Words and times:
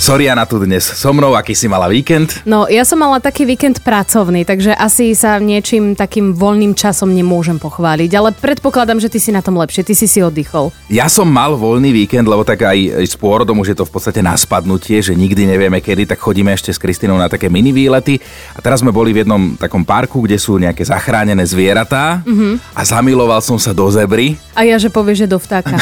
Soriana 0.00 0.48
tu 0.48 0.56
dnes 0.56 0.80
so 0.80 1.12
mnou, 1.12 1.36
aký 1.36 1.52
si 1.52 1.68
mala 1.68 1.84
víkend? 1.84 2.40
No, 2.48 2.64
ja 2.72 2.88
som 2.88 2.96
mala 2.96 3.20
taký 3.20 3.44
víkend 3.44 3.84
pracovný, 3.84 4.48
takže 4.48 4.72
asi 4.72 5.12
sa 5.12 5.36
niečím 5.36 5.92
takým 5.92 6.32
voľným 6.32 6.72
časom 6.72 7.12
nemôžem 7.12 7.60
pochváliť, 7.60 8.08
ale 8.16 8.32
predpokladám, 8.32 8.96
že 8.96 9.12
ty 9.12 9.20
si 9.20 9.28
na 9.28 9.44
tom 9.44 9.60
lepšie, 9.60 9.84
ty 9.84 9.92
si 9.92 10.08
si 10.08 10.24
oddychol. 10.24 10.72
Ja 10.88 11.04
som 11.12 11.28
mal 11.28 11.52
voľný 11.52 11.92
víkend, 11.92 12.24
lebo 12.24 12.48
tak 12.48 12.64
aj 12.64 13.04
s 13.04 13.12
pôrodom 13.12 13.60
už 13.60 13.76
je 13.76 13.76
to 13.76 13.84
v 13.84 13.92
podstate 13.92 14.24
na 14.24 14.32
spadnutie, 14.40 15.04
že 15.04 15.12
nikdy 15.12 15.44
nevieme 15.44 15.84
kedy, 15.84 16.08
tak 16.08 16.16
chodíme 16.16 16.48
ešte 16.48 16.72
s 16.72 16.80
Kristinou 16.80 17.20
na 17.20 17.28
také 17.28 17.52
mini 17.52 17.68
výlety. 17.68 18.16
A 18.56 18.64
teraz 18.64 18.80
sme 18.80 18.96
boli 18.96 19.12
v 19.12 19.28
jednom 19.28 19.52
takom 19.60 19.84
parku, 19.84 20.24
kde 20.24 20.40
sú 20.40 20.56
nejaké 20.56 20.80
zachránené 20.80 21.44
zvieratá 21.44 22.24
mm-hmm. 22.24 22.72
a 22.72 22.80
zamiloval 22.88 23.44
som 23.44 23.60
sa 23.60 23.76
do 23.76 23.84
zebry. 23.92 24.40
A 24.56 24.64
ja, 24.64 24.80
že 24.80 24.88
povieš, 24.88 25.28
že 25.28 25.28
do 25.28 25.36
vtáka. 25.36 25.76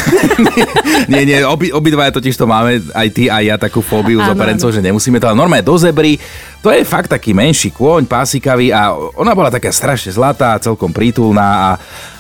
nie, 1.13 1.23
nie, 1.23 1.39
obi, 1.47 1.71
obidva 1.71 2.11
totiž 2.11 2.35
to 2.35 2.51
máme 2.51 2.83
aj 2.99 3.09
ty 3.15 3.31
a 3.31 3.47
ja 3.47 3.55
takú 3.55 3.79
fóbiu 3.79 4.08
z 4.17 4.33
operencov, 4.33 4.73
že 4.73 4.81
nemusíme 4.81 5.21
to, 5.21 5.29
ale 5.29 5.37
normálne 5.37 5.67
do 5.67 5.77
zebry. 5.77 6.17
To 6.65 6.73
je 6.73 6.87
fakt 6.89 7.13
taký 7.13 7.37
menší 7.37 7.69
kôň, 7.69 8.09
pásikavý 8.09 8.73
a 8.73 8.97
ona 8.97 9.37
bola 9.37 9.53
taká 9.53 9.69
strašne 9.69 10.15
zlatá, 10.17 10.57
celkom 10.57 10.89
prítulná 10.89 11.49
a 11.53 11.71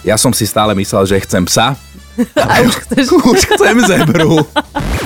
ja 0.05 0.21
som 0.21 0.37
si 0.37 0.45
stále 0.45 0.77
myslel, 0.77 1.09
že 1.09 1.25
chcem 1.25 1.49
psa. 1.49 1.79
A 2.35 2.67
už, 2.67 2.75
chceš... 2.83 3.15
už 3.31 3.41
chcem 3.55 3.79
zebru. 3.87 4.43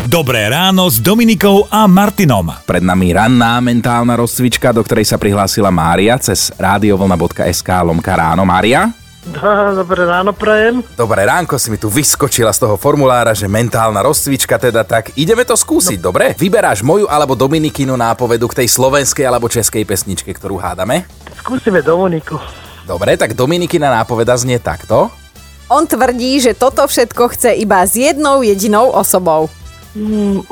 Dobré 0.09 0.49
ráno 0.49 0.89
s 0.89 0.97
Dominikou 0.97 1.69
a 1.69 1.85
Martinom. 1.85 2.49
Pred 2.65 2.81
nami 2.81 3.13
ranná 3.13 3.61
mentálna 3.61 4.17
rozcvička, 4.17 4.73
do 4.73 4.81
ktorej 4.81 5.05
sa 5.05 5.21
prihlásila 5.21 5.69
Mária 5.69 6.17
cez 6.17 6.49
radiovlna.sk 6.57 7.69
lomka 7.85 8.17
ráno. 8.17 8.49
Mária? 8.49 9.02
Dobré 9.23 10.03
ráno, 10.03 10.35
prajem. 10.35 10.83
Dobré 10.99 11.23
ránko, 11.23 11.55
si 11.55 11.71
mi 11.71 11.79
tu 11.79 11.87
vyskočila 11.87 12.51
z 12.51 12.67
toho 12.67 12.75
formulára, 12.75 13.31
že 13.31 13.47
mentálna 13.47 14.03
rozcvička 14.03 14.59
teda 14.59 14.83
tak. 14.83 15.15
Ideme 15.15 15.47
to 15.47 15.55
skúsiť, 15.55 16.03
no. 16.03 16.11
dobre? 16.11 16.35
Vyberáš 16.35 16.83
moju 16.83 17.07
alebo 17.07 17.39
Dominikinu 17.39 17.95
nápovedu 17.95 18.51
k 18.51 18.67
tej 18.67 18.69
slovenskej 18.75 19.23
alebo 19.23 19.47
českej 19.47 19.87
pesničke, 19.87 20.35
ktorú 20.35 20.59
hádame? 20.59 21.07
Skúsime 21.39 21.87
Dominiku. 21.87 22.35
Dobre, 22.83 23.15
tak 23.15 23.39
Dominikina 23.39 23.95
nápoveda 23.95 24.35
znie 24.35 24.59
takto. 24.59 25.07
On 25.71 25.87
tvrdí, 25.87 26.43
že 26.43 26.59
toto 26.59 26.83
všetko 26.83 27.31
chce 27.31 27.55
iba 27.63 27.79
s 27.87 27.95
jednou 27.95 28.43
jedinou 28.43 28.91
osobou. 28.91 29.47
Mm, 29.95 30.43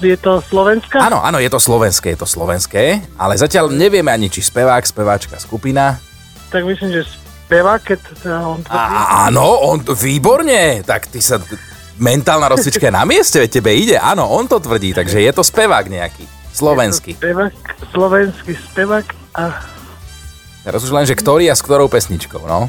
je 0.00 0.16
to 0.16 0.40
slovenská? 0.40 1.04
Áno, 1.04 1.20
áno, 1.20 1.36
je 1.36 1.52
to 1.52 1.60
slovenské, 1.60 2.16
je 2.16 2.24
to 2.24 2.28
slovenské, 2.28 3.04
ale 3.20 3.36
zatiaľ 3.36 3.68
nevieme 3.68 4.08
ani, 4.08 4.32
či 4.32 4.40
spevák, 4.40 4.88
speváčka, 4.88 5.36
skupina. 5.36 6.00
Tak 6.48 6.64
myslím, 6.64 6.96
že 6.96 7.27
spevák, 7.48 7.80
keď 7.80 8.00
on 8.44 8.60
tvrdí. 8.60 8.76
A, 8.76 9.24
áno, 9.32 9.72
on, 9.72 9.80
výborne, 9.96 10.84
tak 10.84 11.08
ty 11.08 11.24
sa, 11.24 11.40
mentálna 11.96 12.52
rozcvička 12.52 12.92
je 12.92 12.94
na 12.94 13.08
mieste, 13.08 13.40
veď 13.40 13.50
tebe 13.56 13.72
ide, 13.72 13.96
áno, 13.96 14.28
on 14.28 14.44
to 14.44 14.60
tvrdí, 14.60 14.92
takže 14.92 15.24
je 15.24 15.32
to 15.32 15.40
spevák 15.40 15.88
nejaký, 15.88 16.28
slovenský. 16.52 17.16
Spevák, 17.16 17.56
slovenský 17.96 18.52
spevák 18.52 19.06
a... 19.40 19.64
Teraz 20.60 20.84
už 20.84 20.92
len, 20.92 21.08
že 21.08 21.16
ktorý 21.16 21.48
a 21.48 21.56
s 21.56 21.64
ktorou 21.64 21.88
pesničkou, 21.88 22.44
no? 22.44 22.68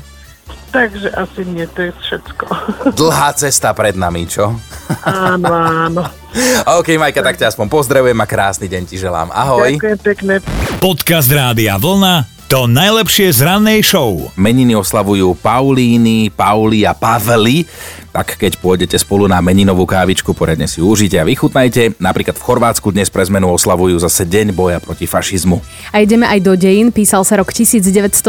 Takže 0.72 1.12
asi 1.12 1.44
nie, 1.44 1.68
to 1.68 1.90
je 1.90 1.92
všetko. 2.00 2.46
Dlhá 3.00 3.36
cesta 3.36 3.76
pred 3.76 4.00
nami, 4.00 4.32
čo? 4.32 4.56
Áno, 5.04 5.50
áno. 5.52 6.08
OK, 6.80 6.96
Majka, 6.96 7.20
tak 7.20 7.36
ťa 7.36 7.52
aspoň 7.52 7.68
pozdravujem 7.68 8.16
a 8.16 8.26
krásny 8.30 8.72
deň 8.72 8.84
ti 8.88 8.96
želám. 8.96 9.28
Ahoj. 9.34 9.76
Ďakujem 9.76 10.00
pekne. 10.00 10.34
Podcast 10.80 11.28
Rádia 11.28 11.76
Vlna 11.76 12.39
to 12.50 12.66
najlepšie 12.66 13.30
z 13.30 13.46
rannej 13.46 13.86
show. 13.86 14.34
Meniny 14.34 14.74
oslavujú 14.74 15.38
Paulíny, 15.38 16.34
Pauli 16.34 16.82
a 16.82 16.98
Paveli 16.98 17.62
tak 18.10 18.42
keď 18.42 18.58
pôjdete 18.58 18.98
spolu 18.98 19.30
na 19.30 19.38
meninovú 19.40 19.86
kávičku, 19.86 20.34
poriadne 20.34 20.66
si 20.66 20.82
užite 20.82 21.22
a 21.22 21.28
vychutnajte. 21.28 22.02
Napríklad 22.02 22.36
v 22.36 22.46
Chorvátsku 22.46 22.90
dnes 22.90 23.14
pre 23.14 23.22
zmenu 23.30 23.54
oslavujú 23.54 24.02
zase 24.02 24.26
Deň 24.26 24.52
boja 24.52 24.82
proti 24.82 25.06
fašizmu. 25.06 25.62
A 25.94 26.02
ideme 26.02 26.26
aj 26.26 26.40
do 26.42 26.58
dejín. 26.58 26.90
Písal 26.90 27.22
sa 27.22 27.38
rok 27.38 27.54
1912 27.54 28.26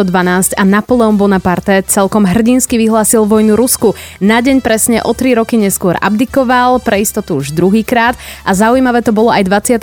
a 0.54 0.62
Napoleon 0.69 1.16
Bonaparte 1.16 1.81
celkom 1.88 2.28
hrdinsky 2.28 2.77
vyhlásil 2.77 3.25
vojnu 3.25 3.56
Rusku. 3.56 3.97
Na 4.21 4.44
deň 4.44 4.60
presne 4.60 5.00
o 5.00 5.16
3 5.16 5.41
roky 5.41 5.56
neskôr 5.56 5.97
abdikoval, 5.97 6.84
pre 6.84 7.00
istotu 7.00 7.41
už 7.41 7.56
druhýkrát 7.56 8.21
a 8.44 8.53
zaujímavé 8.53 9.00
to 9.00 9.16
bolo 9.16 9.33
aj 9.33 9.49
22. 9.49 9.81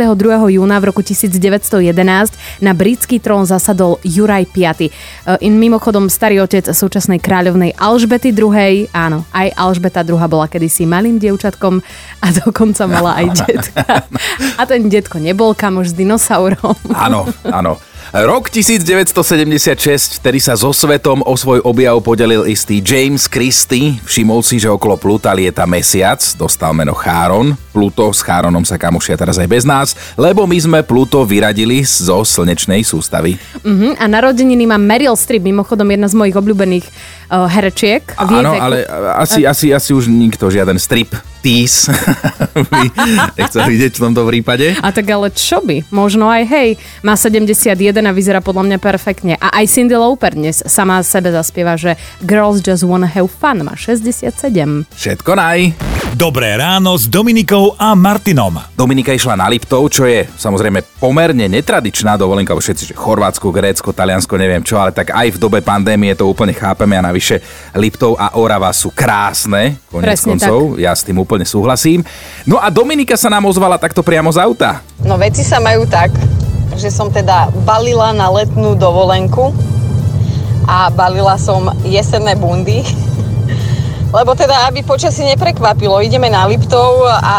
júna 0.53 0.77
v 0.77 0.87
roku 0.93 1.01
1911 1.01 2.61
na 2.61 2.71
britský 2.77 3.17
trón 3.17 3.49
zasadol 3.49 3.97
Juraj 4.05 4.45
V. 4.53 4.57
E, 4.61 4.89
in 5.41 5.57
mimochodom 5.57 6.05
starý 6.11 6.45
otec 6.45 6.69
súčasnej 6.69 7.17
kráľovnej 7.17 7.73
Alžbety 7.79 8.29
II. 8.29 8.91
Áno, 8.93 9.25
aj 9.33 9.55
Alžbety 9.57 9.86
Elžbeta 9.87 10.03
II 10.03 10.27
bola 10.27 10.47
kedysi 10.51 10.83
malým 10.83 11.15
dievčatkom 11.15 11.79
a 12.19 12.27
dokonca 12.43 12.83
mala 12.91 13.15
aj 13.15 13.25
detka. 13.47 14.03
A 14.59 14.61
ten 14.67 14.91
detko 14.91 15.17
nebol 15.23 15.55
kamoš 15.55 15.91
s 15.91 15.95
dinosaurom. 15.95 16.75
Áno, 16.91 17.23
áno. 17.47 17.79
Rok 18.15 18.47
1976, 18.47 20.23
ktorý 20.23 20.39
sa 20.39 20.55
so 20.55 20.71
svetom 20.71 21.19
o 21.27 21.35
svoj 21.35 21.59
objav 21.67 21.99
podelil 21.99 22.47
istý 22.47 22.79
James 22.79 23.27
Christie. 23.27 23.99
Všimol 24.07 24.39
si, 24.47 24.63
že 24.63 24.71
okolo 24.71 24.95
Pluta 24.95 25.35
lieta 25.35 25.67
mesiac, 25.67 26.23
dostal 26.39 26.71
meno 26.71 26.95
Cháron. 26.95 27.59
Pluto 27.75 28.07
s 28.15 28.23
Cháronom 28.23 28.63
sa 28.63 28.79
kamušia 28.79 29.19
teraz 29.19 29.35
aj 29.35 29.51
bez 29.51 29.67
nás, 29.67 29.91
lebo 30.15 30.47
my 30.47 30.55
sme 30.55 30.79
Pluto 30.87 31.27
vyradili 31.27 31.83
zo 31.83 32.23
slnečnej 32.23 32.87
sústavy. 32.87 33.35
Uh-huh, 33.67 33.91
a 33.99 34.07
narodeniny 34.07 34.63
má 34.63 34.79
Meryl 34.79 35.19
Streep, 35.19 35.43
mimochodom 35.43 35.91
jedna 35.91 36.07
z 36.07 36.15
mojich 36.15 36.39
obľúbených 36.39 36.85
uh, 36.87 37.43
herečiek. 37.51 38.07
Áno, 38.15 38.55
ale 38.55 38.87
asi, 39.19 39.43
asi, 39.43 39.75
asi 39.75 39.91
už 39.91 40.07
nikto, 40.07 40.47
žiaden 40.47 40.79
strip 40.79 41.11
tease 41.47 41.87
by 42.67 42.91
nechcel 43.39 43.63
vidieť 43.63 43.95
v 43.95 44.01
tomto 44.03 44.27
prípade. 44.27 44.75
A 44.83 44.91
tak 44.91 45.07
ale 45.07 45.31
čo 45.31 45.63
by? 45.63 45.87
Možno 45.95 46.27
aj 46.27 46.43
hej, 46.43 46.69
má 47.07 47.15
71 47.15 47.71
a 48.03 48.11
vyzerá 48.11 48.43
podľa 48.43 48.67
mňa 48.67 48.77
perfektne. 48.83 49.39
A 49.39 49.63
aj 49.63 49.71
Cindy 49.71 49.95
Lauper 49.95 50.35
dnes 50.35 50.59
sama 50.67 50.99
sebe 51.07 51.31
zaspieva, 51.31 51.79
že 51.79 51.95
Girls 52.27 52.59
just 52.59 52.83
wanna 52.83 53.07
have 53.07 53.31
fun, 53.31 53.63
má 53.63 53.79
67. 53.79 54.35
Všetko 54.91 55.31
naj. 55.39 55.86
Dobré 56.15 56.55
ráno 56.55 56.95
s 56.95 57.03
Dominikou 57.03 57.75
a 57.75 57.91
Martinom. 57.91 58.55
Dominika 58.79 59.11
išla 59.11 59.35
na 59.35 59.51
Liptov, 59.51 59.91
čo 59.91 60.07
je 60.07 60.23
samozrejme 60.39 60.79
pomerne 61.03 61.51
netradičná 61.51 62.15
dovolenka, 62.15 62.55
všetci, 62.55 62.93
že 62.93 62.95
Chorvátsko, 62.95 63.51
Grécko, 63.51 63.91
Taliansko, 63.91 64.39
neviem 64.39 64.63
čo, 64.63 64.79
ale 64.79 64.95
tak 64.95 65.11
aj 65.11 65.35
v 65.35 65.41
dobe 65.41 65.59
pandémie 65.59 66.15
to 66.15 66.23
úplne 66.23 66.55
chápeme 66.55 66.95
a 66.95 67.03
navyše 67.03 67.43
Liptov 67.75 68.15
a 68.15 68.39
Orava 68.39 68.71
sú 68.71 68.95
krásne, 68.95 69.83
konec 69.91 70.15
Presne 70.15 70.39
koncov, 70.39 70.79
tak. 70.79 70.87
ja 70.87 70.95
s 70.95 71.03
tým 71.03 71.19
úplne 71.19 71.43
súhlasím. 71.43 72.07
No 72.47 72.55
a 72.55 72.71
Dominika 72.71 73.19
sa 73.19 73.27
nám 73.27 73.43
ozvala 73.43 73.75
takto 73.75 73.99
priamo 73.99 74.31
z 74.31 74.39
auta. 74.39 74.79
No 75.03 75.19
veci 75.19 75.43
sa 75.43 75.59
majú 75.59 75.83
tak, 75.91 76.15
že 76.79 76.87
som 76.87 77.11
teda 77.11 77.51
balila 77.67 78.15
na 78.15 78.31
letnú 78.31 78.79
dovolenku 78.79 79.51
a 80.71 80.87
balila 80.87 81.35
som 81.35 81.67
jesenné 81.83 82.39
bundy 82.39 83.06
lebo 84.13 84.31
teda, 84.35 84.71
aby 84.71 84.83
počasie 84.87 85.27
neprekvapilo, 85.27 85.99
ideme 85.99 86.31
na 86.31 86.47
Liptov 86.47 87.03
a 87.07 87.37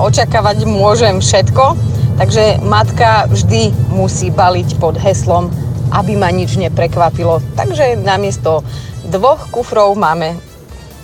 očakávať 0.00 0.64
môžem 0.64 1.20
všetko, 1.20 1.76
takže 2.16 2.64
matka 2.64 3.28
vždy 3.28 3.72
musí 3.92 4.32
baliť 4.32 4.80
pod 4.80 4.96
heslom, 4.96 5.52
aby 5.92 6.16
ma 6.16 6.32
nič 6.32 6.56
neprekvapilo. 6.56 7.44
Takže 7.54 8.00
namiesto 8.00 8.64
dvoch 9.06 9.52
kufrov 9.52 9.92
máme 9.94 10.40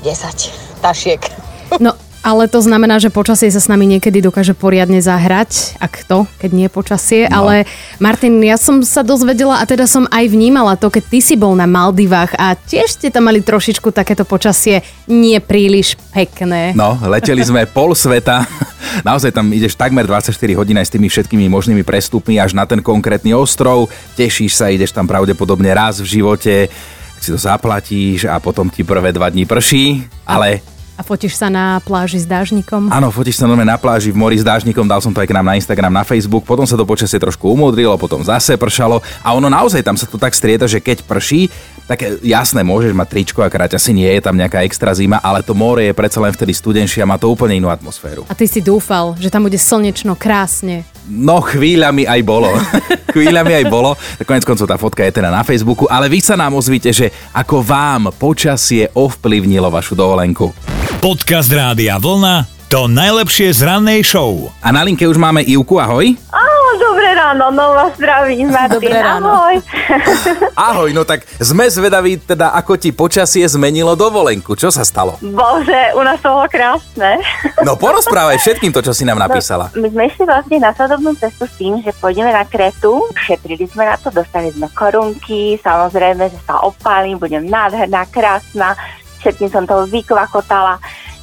10 0.00 0.80
tašiek. 0.80 1.20
No, 1.80 1.94
ale 2.22 2.46
to 2.46 2.62
znamená, 2.62 3.02
že 3.02 3.10
počasie 3.10 3.50
sa 3.50 3.58
s 3.58 3.66
nami 3.66 3.98
niekedy 3.98 4.22
dokáže 4.22 4.54
poriadne 4.54 5.02
zahrať, 5.02 5.74
ak 5.82 6.06
to, 6.06 6.24
keď 6.38 6.50
nie 6.54 6.68
počasie. 6.70 7.26
No. 7.26 7.44
Ale 7.44 7.66
Martin, 7.98 8.38
ja 8.40 8.54
som 8.54 8.78
sa 8.86 9.02
dozvedela 9.02 9.58
a 9.58 9.66
teda 9.66 9.90
som 9.90 10.06
aj 10.06 10.30
vnímala 10.30 10.78
to, 10.78 10.86
keď 10.86 11.04
ty 11.10 11.18
si 11.18 11.34
bol 11.34 11.58
na 11.58 11.66
Maldivách 11.66 12.38
a 12.38 12.54
tiež 12.54 12.94
ste 12.94 13.10
tam 13.10 13.26
mali 13.26 13.42
trošičku 13.42 13.90
takéto 13.90 14.22
počasie 14.22 14.86
nie 15.10 15.36
príliš 15.42 15.98
pekné. 16.14 16.72
No, 16.78 16.94
leteli 17.02 17.42
sme 17.42 17.66
pol 17.66 17.92
sveta. 17.98 18.46
Naozaj 19.08 19.34
tam 19.34 19.50
ideš 19.50 19.74
takmer 19.74 20.06
24 20.06 20.30
hodín 20.54 20.78
aj 20.78 20.86
s 20.88 20.94
tými 20.94 21.10
všetkými 21.10 21.50
možnými 21.50 21.82
prestupmi 21.82 22.38
až 22.38 22.54
na 22.54 22.64
ten 22.70 22.78
konkrétny 22.78 23.34
ostrov. 23.34 23.90
Tešíš 24.14 24.52
sa, 24.54 24.70
ideš 24.70 24.94
tam 24.94 25.10
pravdepodobne 25.10 25.74
raz 25.74 25.98
v 25.98 26.22
živote 26.22 26.70
si 27.22 27.30
to 27.30 27.38
zaplatíš 27.38 28.26
a 28.26 28.42
potom 28.42 28.66
ti 28.66 28.82
prvé 28.82 29.14
dva 29.14 29.30
dní 29.30 29.46
prší, 29.46 30.02
ale 30.26 30.58
a 30.96 31.00
fotíš 31.00 31.40
sa 31.40 31.48
na 31.48 31.80
pláži 31.82 32.20
s 32.20 32.26
dážnikom? 32.28 32.92
Áno, 32.92 33.08
fotíš 33.08 33.40
sa 33.40 33.48
normálne 33.48 33.72
na 33.72 33.80
pláži 33.80 34.12
v 34.12 34.18
mori 34.20 34.36
s 34.36 34.44
dážnikom, 34.44 34.84
dal 34.84 35.00
som 35.00 35.10
to 35.10 35.24
aj 35.24 35.28
k 35.28 35.36
nám 35.36 35.46
na 35.48 35.56
Instagram, 35.56 35.92
na 35.92 36.04
Facebook, 36.04 36.44
potom 36.44 36.68
sa 36.68 36.76
to 36.76 36.84
počasie 36.84 37.16
trošku 37.16 37.48
umodrilo, 37.48 37.96
potom 37.96 38.20
zase 38.20 38.60
pršalo 38.60 39.00
a 39.24 39.28
ono 39.32 39.48
naozaj 39.48 39.80
tam 39.80 39.96
sa 39.96 40.04
to 40.04 40.20
tak 40.20 40.36
strieda, 40.36 40.68
že 40.68 40.84
keď 40.84 41.04
prší, 41.08 41.48
tak 41.88 42.22
jasné, 42.22 42.62
môžeš 42.62 42.92
mať 42.94 43.08
tričko 43.08 43.40
a 43.42 43.50
kráť, 43.50 43.76
asi 43.80 43.90
nie 43.96 44.08
je 44.08 44.20
tam 44.22 44.36
nejaká 44.36 44.62
extra 44.62 44.92
zima, 44.94 45.18
ale 45.20 45.42
to 45.42 45.56
more 45.56 45.80
je 45.80 45.96
predsa 45.96 46.22
len 46.22 46.32
vtedy 46.32 46.54
studenšie 46.54 47.02
a 47.02 47.08
má 47.08 47.16
to 47.16 47.32
úplne 47.32 47.58
inú 47.58 47.68
atmosféru. 47.72 48.28
A 48.28 48.34
ty 48.36 48.46
si 48.46 48.62
dúfal, 48.62 49.16
že 49.18 49.32
tam 49.32 49.48
bude 49.48 49.58
slnečno 49.58 50.14
krásne, 50.14 50.86
No 51.10 51.42
chvíľami 51.42 52.06
aj 52.06 52.20
bolo. 52.22 52.50
chvíľami 53.14 53.62
aj 53.62 53.64
bolo. 53.66 53.98
Konec 54.22 54.46
koncov 54.46 54.66
tá 54.70 54.76
fotka 54.78 55.02
je 55.02 55.18
teda 55.18 55.30
na 55.30 55.42
Facebooku, 55.42 55.90
ale 55.90 56.06
vy 56.06 56.22
sa 56.22 56.38
nám 56.38 56.54
ozvíte, 56.54 56.94
že 56.94 57.10
ako 57.34 57.62
vám 57.62 58.14
počasie 58.14 58.90
ovplyvnilo 58.94 59.66
vašu 59.70 59.98
dovolenku. 59.98 60.54
Podcast 61.02 61.50
Rádia 61.50 61.98
Vlna 61.98 62.62
to 62.72 62.88
najlepšie 62.88 63.52
z 63.52 63.68
rannej 63.68 64.00
show. 64.00 64.48
A 64.64 64.72
na 64.72 64.80
linke 64.80 65.04
už 65.04 65.20
máme 65.20 65.44
Ivku, 65.44 65.76
ahoj. 65.76 66.16
Áno, 67.32 67.48
no 67.48 67.72
vás 67.72 67.96
zdravím, 67.96 68.52
Martin, 68.52 68.76
Dobré 68.76 68.92
ráno. 69.00 69.32
ahoj. 69.32 69.56
Ahoj, 70.68 70.90
no 70.92 71.00
tak 71.08 71.24
sme 71.40 71.64
zvedaví 71.64 72.20
teda, 72.20 72.52
ako 72.52 72.76
ti 72.76 72.92
počasie 72.92 73.40
zmenilo 73.48 73.96
dovolenku. 73.96 74.52
Čo 74.52 74.68
sa 74.68 74.84
stalo? 74.84 75.16
Bože, 75.24 75.96
u 75.96 76.04
nás 76.04 76.20
to 76.20 76.28
bolo 76.28 76.44
krásne. 76.52 77.24
No 77.64 77.80
porozprávaj 77.80 78.36
všetkým 78.36 78.68
to, 78.68 78.84
čo 78.84 78.92
si 78.92 79.08
nám 79.08 79.16
napísala. 79.16 79.72
My 79.72 79.88
sme 79.88 80.12
išli 80.12 80.28
vlastne 80.28 80.60
na 80.60 80.76
sadobnú 80.76 81.16
cestu 81.16 81.48
s 81.48 81.56
tým, 81.56 81.80
že 81.80 81.96
pôjdeme 82.04 82.28
na 82.28 82.44
Kretu, 82.44 83.08
šetrili 83.16 83.64
sme 83.64 83.88
na 83.88 83.96
to, 83.96 84.12
dostali 84.12 84.52
sme 84.52 84.68
korunky, 84.76 85.56
samozrejme, 85.64 86.28
že 86.28 86.36
sa 86.44 86.60
opálim, 86.60 87.16
budem 87.16 87.48
nádherná, 87.48 88.04
krásna, 88.12 88.76
všetkým 89.24 89.48
som 89.48 89.64
to 89.64 89.88
vykvakotala, 89.88 90.76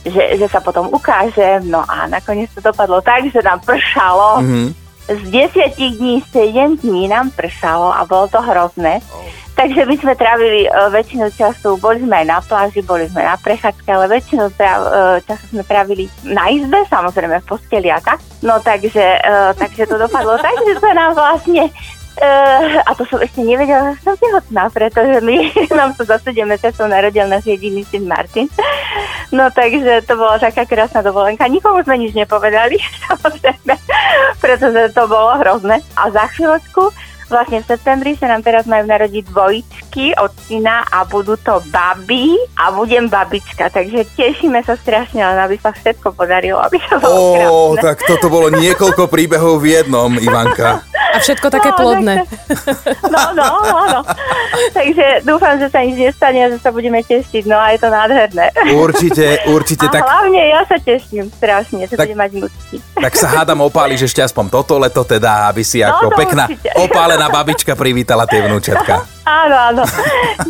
že, 0.09 0.41
že 0.41 0.47
sa 0.50 0.57
potom 0.57 0.89
ukážem, 0.89 1.69
no 1.69 1.85
a 1.85 2.09
nakoniec 2.09 2.50
to 2.57 2.65
dopadlo 2.65 2.97
tak, 2.97 3.29
že 3.29 3.45
nám 3.45 3.61
pršalo. 3.61 4.41
Mhm. 4.41 4.88
Z 5.09 5.21
desiatich 5.31 5.97
dní, 5.97 6.23
7 6.31 6.77
dní 6.77 7.07
nám 7.07 7.33
pršalo 7.33 7.89
a 7.89 8.06
bolo 8.06 8.27
to 8.29 8.41
hrozné. 8.41 9.01
Takže 9.59 9.83
my 9.85 9.95
sme 10.00 10.15
trávili 10.15 10.63
e, 10.63 10.69
väčšinu 10.71 11.35
času, 11.35 11.75
boli 11.83 12.00
sme 12.00 12.23
aj 12.23 12.27
na 12.31 12.39
pláži, 12.39 12.79
boli 12.79 13.11
sme 13.11 13.27
na 13.27 13.35
prechádzke, 13.35 13.91
ale 13.91 14.07
väčšinu 14.07 14.47
e, 14.47 14.53
času 15.27 15.45
sme 15.51 15.67
trávili 15.67 16.07
na 16.23 16.47
izbe, 16.47 16.79
samozrejme 16.88 17.44
v 17.44 17.50
posteli 17.50 17.91
a 17.91 18.00
tak. 18.00 18.23
No 18.39 18.63
takže, 18.63 19.19
e, 19.19 19.35
takže 19.59 19.83
to 19.83 20.00
dopadlo 20.00 20.39
tak, 20.39 20.56
že 20.63 20.79
sa 20.79 20.95
nám 20.95 21.11
vlastne 21.11 21.67
Uh, 22.19 22.83
a 22.83 22.91
to 23.00 23.07
som 23.07 23.23
ešte 23.23 23.39
nevedela, 23.39 23.95
že 23.95 24.03
som 24.03 24.11
tehotná, 24.19 24.67
pretože 24.67 25.23
my, 25.23 25.56
nám 25.79 25.95
sa 25.95 26.03
za 26.03 26.17
7 26.27 26.44
mesiacov 26.44 26.91
narodil 26.91 27.23
náš 27.31 27.47
jediný 27.47 27.79
syn 27.88 28.11
Martin. 28.11 28.51
No 29.29 29.53
takže 29.53 30.01
to 30.09 30.17
bola 30.17 30.41
taká 30.41 30.65
krásna 30.65 31.05
dovolenka. 31.05 31.45
Nikomu 31.45 31.85
sme 31.85 32.01
nič 32.01 32.17
nepovedali, 32.17 32.81
samozrejme, 33.09 33.73
pretože 34.41 34.89
to 34.93 35.03
bolo 35.05 35.37
hrozné. 35.37 35.85
A 35.93 36.09
za 36.09 36.25
chvíľočku, 36.33 36.89
vlastne 37.29 37.61
v 37.61 37.69
septembri 37.69 38.17
sa 38.17 38.25
nám 38.25 38.41
teraz 38.41 38.65
majú 38.65 38.89
narodiť 38.89 39.29
dvojičky 39.29 40.17
od 40.17 40.33
syna 40.49 40.81
a 40.89 41.05
budú 41.05 41.37
to 41.37 41.61
baby 41.69 42.33
a 42.57 42.73
budem 42.73 43.05
babička. 43.05 43.69
Takže 43.69 44.09
tešíme 44.17 44.65
sa 44.65 44.73
strašne, 44.73 45.21
len 45.21 45.37
aby 45.45 45.61
sa 45.61 45.69
všetko 45.69 46.17
podarilo, 46.17 46.57
aby 46.65 46.81
to 46.89 46.97
bolo 46.97 47.13
Ó, 47.13 47.23
krásne. 47.37 47.81
tak 47.85 47.97
toto 48.09 48.27
bolo 48.33 48.49
niekoľko 48.49 49.05
príbehov 49.05 49.61
v 49.61 49.77
jednom, 49.77 50.09
Ivanka. 50.17 50.81
A 51.09 51.17
všetko 51.17 51.47
také 51.47 51.69
No, 51.69 51.75
plodné. 51.75 52.13
No, 53.06 53.21
no, 53.33 53.45
áno. 53.65 54.00
Takže 54.71 55.23
dúfam, 55.23 55.57
že 55.57 55.67
sa 55.67 55.81
nič 55.81 55.97
nestane 55.97 56.39
a 56.39 56.50
že 56.50 56.57
sa 56.57 56.69
budeme 56.69 57.01
tešiť. 57.01 57.44
No 57.44 57.56
a 57.56 57.71
je 57.71 57.79
to 57.79 57.88
nádherné. 57.88 58.45
Určite, 58.71 59.25
určite, 59.47 59.85
A 59.85 59.91
tak, 59.91 60.01
hlavne 60.01 60.41
ja 60.45 60.61
sa 60.63 60.77
teším 60.77 61.27
strašne, 61.31 61.83
že 61.83 61.94
Tak- 61.94 62.06
budem 62.06 62.19
mať 62.19 62.31
vnúčky. 62.35 62.75
tak 62.94 63.13
sa 63.15 63.27
hádam 63.31 63.59
opáliš 63.61 64.06
ešte 64.06 64.21
aspoň 64.21 64.45
toto 64.51 64.77
leto 64.77 65.01
teda, 65.01 65.47
aby 65.47 65.61
si 65.61 65.79
ako 65.79 66.09
no, 66.09 66.15
pekná 66.15 66.44
určite. 66.45 66.69
opálená 66.77 67.27
babička 67.27 67.73
privítala 67.73 68.23
tie 68.23 68.41
vnúčatka. 68.41 69.06
Áno, 69.23 69.56
áno. 69.56 69.83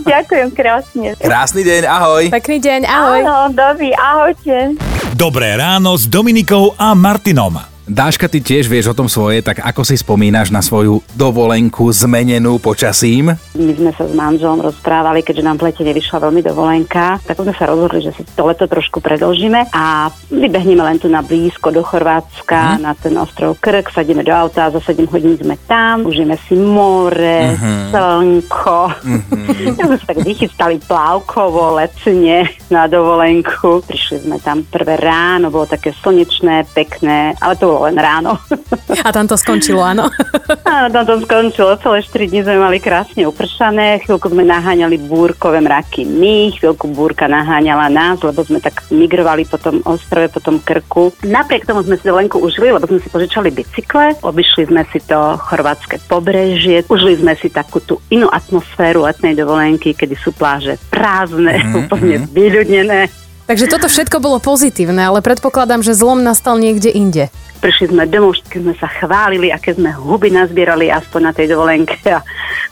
Ďakujem 0.04 0.50
krásne. 0.52 1.08
Krásny 1.16 1.62
deň, 1.62 1.84
ahoj. 1.86 2.24
Pekný 2.32 2.58
deň, 2.60 2.82
ahoj. 2.84 3.20
Áno, 3.22 3.36
doby, 3.52 3.92
ahojte. 3.92 4.76
Dobré 5.12 5.56
ráno 5.56 5.96
s 5.96 6.06
Dominikou 6.06 6.76
a 6.76 6.92
Martinom. 6.94 7.79
Dáška, 7.90 8.30
ty 8.30 8.38
tiež 8.38 8.70
vieš 8.70 8.94
o 8.94 8.98
tom 9.02 9.10
svoje, 9.10 9.42
tak 9.42 9.66
ako 9.66 9.82
si 9.82 9.98
spomínaš 9.98 10.54
na 10.54 10.62
svoju 10.62 11.02
dovolenku 11.18 11.90
zmenenú 11.90 12.62
počasím? 12.62 13.34
My 13.58 13.74
sme 13.74 13.90
sa 13.98 14.06
s 14.06 14.14
manželom 14.14 14.62
rozprávali, 14.62 15.26
keďže 15.26 15.42
nám 15.42 15.58
v 15.58 15.74
lete 15.74 15.82
nevyšla 15.82 16.22
veľmi 16.22 16.46
dovolenka, 16.46 17.18
tak 17.26 17.42
sme 17.42 17.50
sa 17.50 17.66
rozhodli, 17.66 18.06
že 18.06 18.14
si 18.14 18.22
to 18.38 18.46
leto 18.46 18.70
trošku 18.70 19.02
predlžíme 19.02 19.74
a 19.74 20.14
vybehneme 20.30 20.86
len 20.86 21.02
tu 21.02 21.10
na 21.10 21.26
blízko 21.26 21.74
do 21.74 21.82
Chorvátska, 21.82 22.78
na 22.78 22.94
ten 22.94 23.18
ostrov 23.18 23.58
Krk, 23.58 23.90
sadíme 23.90 24.22
do 24.22 24.38
auta, 24.38 24.70
za 24.70 24.78
7 24.86 25.10
hodín 25.10 25.34
sme 25.42 25.58
tam, 25.66 26.06
užijeme 26.06 26.38
si 26.46 26.54
more, 26.62 27.58
slnko. 27.90 28.82
tak 29.82 29.86
sme 29.90 29.98
sa 29.98 30.06
tak 30.14 30.22
vychystali 30.22 30.78
plávkovo, 30.86 31.82
lecne 31.82 32.54
na 32.70 32.86
dovolenku. 32.86 33.82
Prišli 33.82 34.30
sme 34.30 34.38
tam 34.38 34.62
prvé 34.62 34.94
ráno, 35.02 35.50
bolo 35.50 35.66
také 35.66 35.90
slnečné, 35.98 36.70
pekné, 36.78 37.34
ale 37.42 37.58
to 37.58 37.66
bolo 37.66 37.79
len 37.88 37.96
ráno. 37.96 38.36
A 39.06 39.14
tam 39.16 39.30
to 39.30 39.40
skončilo, 39.40 39.80
áno. 39.80 40.12
Áno, 40.70 40.88
tam 40.92 41.06
to 41.06 41.16
skončilo. 41.26 41.78
Celé 41.82 42.02
4 42.04 42.30
dní 42.30 42.40
sme 42.46 42.58
mali 42.62 42.78
krásne 42.82 43.26
upršané. 43.26 44.02
Chvíľku 44.06 44.30
sme 44.30 44.46
naháňali 44.46 44.98
búrkové 45.02 45.62
mraky 45.62 46.06
my, 46.06 46.54
chvíľku 46.58 46.90
búrka 46.94 47.26
naháňala 47.26 47.90
nás, 47.90 48.18
lebo 48.22 48.42
sme 48.46 48.62
tak 48.62 48.86
migrovali 48.94 49.46
po 49.46 49.58
tom 49.58 49.82
ostrove, 49.86 50.30
po 50.30 50.42
tom 50.42 50.62
krku. 50.62 51.14
Napriek 51.26 51.66
tomu 51.66 51.82
sme 51.86 51.98
si 51.98 52.06
dovolenku 52.06 52.38
užili, 52.42 52.74
lebo 52.74 52.86
sme 52.86 53.02
si 53.02 53.10
požičali 53.10 53.50
bicykle. 53.54 54.20
Obišli 54.22 54.70
sme 54.70 54.86
si 54.90 55.00
to 55.06 55.38
chorvátske 55.38 56.02
pobrežie. 56.06 56.86
Užili 56.90 57.18
sme 57.18 57.34
si 57.38 57.50
takú 57.50 57.82
tú 57.82 57.98
inú 58.10 58.30
atmosféru 58.30 59.06
letnej 59.06 59.38
dovolenky, 59.38 59.94
kedy 59.94 60.16
sú 60.18 60.34
pláže 60.34 60.78
prázdne, 60.90 61.62
úplne 61.86 62.26
vyľudnené. 62.30 63.10
Takže 63.50 63.66
toto 63.66 63.90
všetko 63.90 64.22
bolo 64.22 64.38
pozitívne, 64.38 65.10
ale 65.10 65.26
predpokladám, 65.26 65.82
že 65.82 65.98
zlom 65.98 66.22
nastal 66.22 66.62
niekde 66.62 66.94
inde. 66.94 67.34
Prišli 67.60 67.92
sme 67.92 68.04
domov, 68.06 68.40
keď 68.42 68.60
sme 68.62 68.76
sa 68.76 68.88
chválili, 68.90 69.50
aké 69.50 69.72
sme 69.72 69.92
huby 69.92 70.30
nazbierali 70.30 70.88
aspoň 70.88 71.22
na 71.22 71.34
tej 71.34 71.48
dovolenke 71.50 72.00
a, 72.08 72.20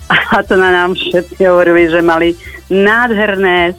a 0.07 0.39
to 0.41 0.55
na 0.55 0.71
nám 0.71 0.95
všetci 0.95 1.43
hovorili, 1.43 1.87
že 1.87 1.99
mali 1.99 2.31
nádherné 2.67 3.57
e, 3.67 3.73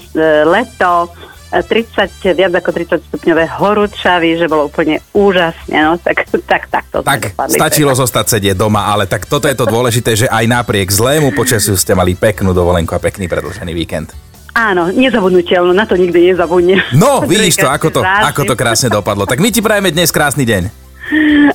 leto, 0.44 1.08
e, 1.48 1.64
30, 1.64 2.12
viac 2.34 2.52
ako 2.54 2.70
30 2.70 3.08
stupňové 3.08 3.44
horúčavy, 3.50 4.36
že 4.36 4.46
bolo 4.46 4.68
úplne 4.68 5.00
úžasne, 5.10 5.78
no 5.78 5.96
tak, 5.96 6.28
tak, 6.44 6.68
tak 6.68 6.84
to 6.88 7.00
Tak 7.00 7.32
dopadli. 7.32 7.56
stačilo 7.56 7.92
zostať 7.92 8.36
sedieť 8.36 8.54
doma, 8.54 8.86
ale 8.86 9.04
tak 9.04 9.24
toto 9.24 9.48
je 9.48 9.56
to 9.56 9.64
dôležité, 9.64 10.12
že 10.14 10.26
aj 10.28 10.44
napriek 10.44 10.88
zlému 10.88 11.32
počasiu 11.32 11.72
ste 11.74 11.92
mali 11.92 12.12
peknú 12.12 12.52
dovolenku 12.52 12.92
a 12.92 13.00
pekný 13.00 13.24
predlžený 13.26 13.72
víkend. 13.72 14.12
Áno, 14.52 14.90
nezabudnutelno, 14.90 15.70
na 15.70 15.86
to 15.86 15.94
nikdy 15.94 16.34
nezabudnem. 16.34 16.82
No, 16.92 17.22
vidíš 17.22 17.62
to, 17.62 17.70
ako 17.70 17.94
to, 17.94 18.00
ako 18.02 18.42
to 18.42 18.58
krásne 18.58 18.90
dopadlo. 18.90 19.22
Tak 19.22 19.38
my 19.38 19.54
ti 19.54 19.62
prajeme 19.62 19.94
dnes 19.94 20.10
krásny 20.10 20.42
deň. 20.42 20.87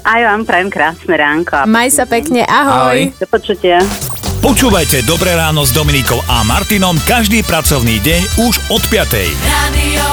Aj 0.02 0.22
vám 0.26 0.44
prajem 0.44 0.70
krásne 0.74 1.16
ránko. 1.16 1.66
Maj 1.70 1.90
sa 1.94 2.06
pekne, 2.10 2.44
ahoj. 2.46 2.74
Ahoj. 2.90 3.00
Do 3.22 3.28
počutia. 3.30 3.78
Počúvajte 4.44 5.08
Dobré 5.08 5.40
ráno 5.40 5.64
s 5.64 5.72
Dominikou 5.72 6.20
a 6.28 6.44
Martinom 6.44 7.00
každý 7.08 7.48
pracovný 7.48 8.04
deň 8.04 8.22
už 8.44 8.56
od 8.76 8.84
5. 8.92 9.08
Radio. 9.48 10.06